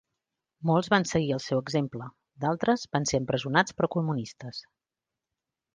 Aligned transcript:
Molts 0.69 0.87
van 0.93 1.03
seguir 1.09 1.35
el 1.35 1.43
seu 1.47 1.61
exemple, 1.65 2.07
d'altres 2.45 2.89
van 2.97 3.09
ser 3.13 3.23
empresonats 3.25 3.79
per 3.83 3.93
comunistes. 3.97 4.65